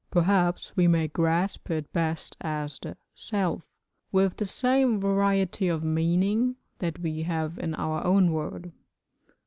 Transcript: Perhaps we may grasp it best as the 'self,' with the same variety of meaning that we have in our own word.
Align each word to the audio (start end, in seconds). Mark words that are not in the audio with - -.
Perhaps 0.09 0.75
we 0.75 0.87
may 0.87 1.07
grasp 1.07 1.69
it 1.69 1.93
best 1.93 2.35
as 2.41 2.79
the 2.79 2.97
'self,' 3.13 3.69
with 4.11 4.37
the 4.37 4.47
same 4.47 4.99
variety 4.99 5.67
of 5.67 5.83
meaning 5.83 6.55
that 6.79 6.97
we 7.01 7.21
have 7.21 7.59
in 7.59 7.75
our 7.75 8.03
own 8.03 8.31
word. 8.31 8.71